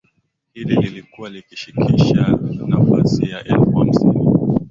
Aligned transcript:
hili 0.53 0.75
lilikuwa 0.75 1.29
likishika 1.29 2.37
nafasi 2.67 3.29
ya 3.29 3.43
elfu 3.43 3.71
hamsini 3.71 4.31